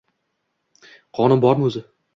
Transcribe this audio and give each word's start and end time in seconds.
Qonun 1.19 1.47
bormi 1.47 1.71
o‘zi? 1.71 1.89